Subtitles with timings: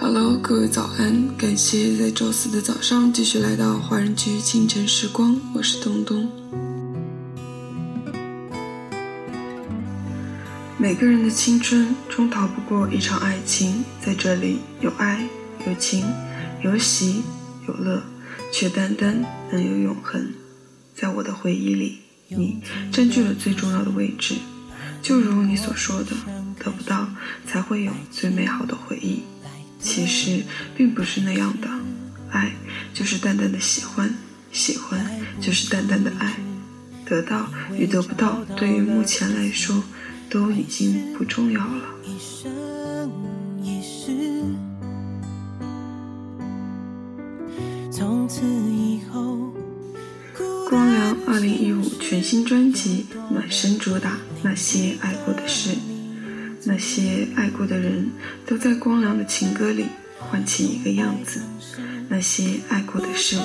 [0.00, 1.36] Hello，各位早安！
[1.36, 6.30] 感谢在周四的早上继续来到华人居清晨时光，我是东东。
[10.76, 15.28] 每个人的青春终逃不过一场爱情，在这里有爱，
[15.66, 16.04] 有情，
[16.62, 17.24] 有喜，
[17.66, 18.00] 有乐，
[18.52, 20.32] 却单单能有永恒。
[20.94, 22.62] 在我的回忆里，你
[22.92, 24.36] 占据了最重要的位置。
[25.02, 26.12] 就如你所说的，
[26.62, 27.08] 得不到
[27.44, 29.22] 才会有最美好的回忆。
[29.78, 30.44] 其实
[30.76, 31.68] 并不是那样的，
[32.30, 32.52] 爱
[32.92, 34.14] 就是淡淡的喜欢，
[34.52, 35.04] 喜欢
[35.40, 36.34] 就是淡淡的爱。
[37.04, 39.82] 得到与得不到，对于目前来说
[40.28, 41.94] 都已经不重要了。
[47.90, 49.52] 从此以后。
[50.68, 55.70] 光良二零一五全新专辑暖身主打那些爱过的事，
[56.68, 58.12] 那些爱过的人
[58.46, 59.86] 都在光良的情歌里
[60.18, 61.40] 唤起一个样子，
[62.10, 63.38] 那些爱过的事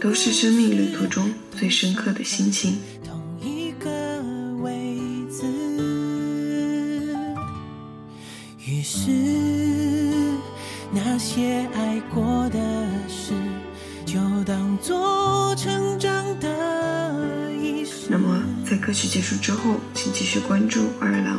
[0.00, 2.78] 都是生命旅途中最深刻的心情。
[3.04, 4.22] 同一个
[4.62, 4.96] 位
[5.28, 5.44] 置，
[8.64, 9.10] 于是
[10.92, 12.58] 那些爱过的
[13.08, 13.32] 事
[14.06, 16.48] 就当作成长的。
[18.10, 21.36] 那么，在歌曲结束之后，请继续关注爱尔兰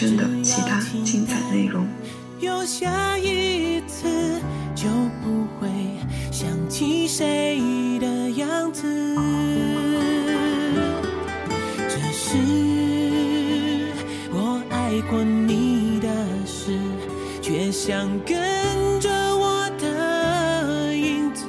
[0.00, 1.86] 圈的其他精彩内容。
[2.38, 4.08] 有下一次，
[4.74, 4.88] 就
[5.22, 5.68] 不会
[6.32, 8.88] 想起谁的样子。
[11.86, 12.38] 这是
[14.32, 16.08] 我爱过你的
[16.46, 16.78] 事，
[17.42, 18.38] 却想跟
[19.00, 21.44] 着我的影子。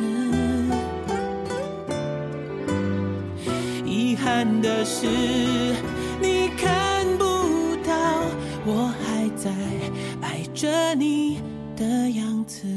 [3.85, 4.61] 遗憾。
[4.61, 5.07] 的是
[10.93, 11.39] 你
[11.75, 12.67] 的样子。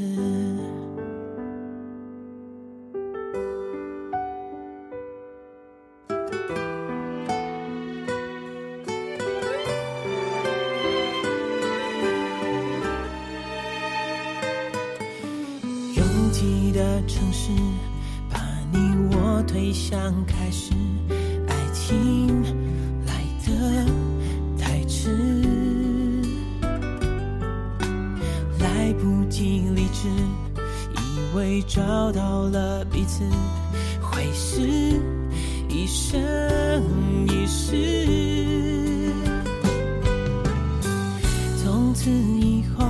[15.93, 17.51] 拥挤的城市，
[18.29, 18.39] 把
[18.71, 18.79] 你
[19.11, 20.71] 我推向开始。
[21.47, 22.43] 爱情
[23.05, 23.85] 来的
[29.25, 30.07] 来不及理智，
[31.01, 33.23] 以为找到了彼此，
[33.99, 34.61] 会是
[35.67, 36.21] 一生
[37.27, 37.97] 一世。
[41.63, 42.85] 从此以后，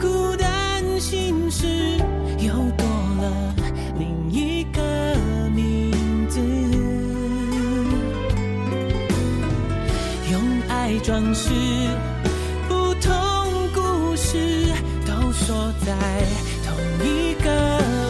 [0.00, 1.66] 孤单心事
[2.38, 2.86] 又多
[3.20, 3.54] 了
[3.98, 4.80] 另一个
[5.54, 5.92] 名
[6.28, 6.40] 字。
[10.30, 11.50] 用爱装饰
[15.48, 15.94] 坐在
[16.62, 18.07] 同一个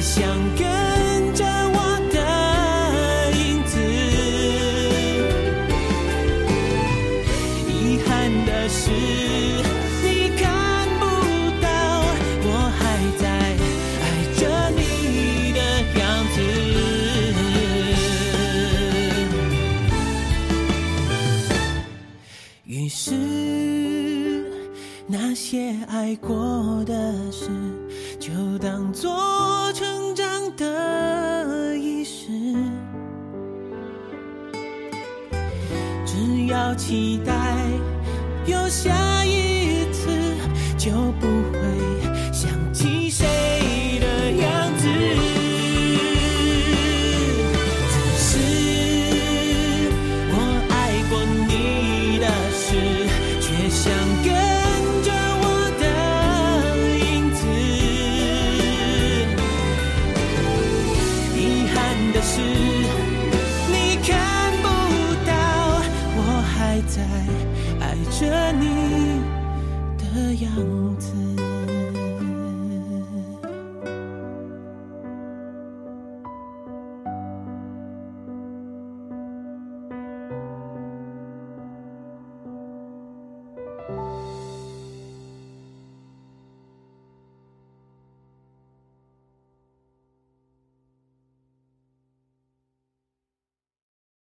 [0.00, 0.22] 想
[0.56, 0.64] 跟
[1.34, 1.78] 着我
[2.12, 2.18] 的
[3.38, 3.78] 影子，
[7.68, 8.90] 遗憾的是
[26.04, 27.48] 爱过的事，
[28.20, 29.10] 就当做
[29.72, 32.28] 成长的仪式。
[36.04, 37.32] 只要期待
[38.44, 40.10] 有下一次，
[40.76, 41.26] 就不